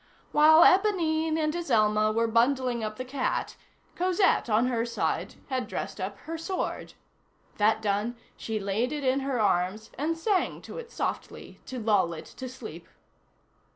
[0.31, 3.55] While Éponine and Azelma were bundling up the cat,
[3.95, 6.95] Cosette, on her side, had dressed up her sword.
[7.57, 12.13] That done, she laid it in her arms, and sang to it softly, to lull
[12.15, 12.87] it to sleep.